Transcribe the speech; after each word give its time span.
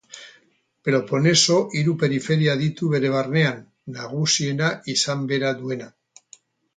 Peloponeso 0.87 1.57
hiru 1.79 1.91
periferia 2.03 2.55
ditu 2.63 2.89
bere 2.95 3.11
barnean, 3.19 3.59
nagusiena 4.01 4.71
izen 4.99 5.27
bera 5.33 5.53
duena. 5.61 5.89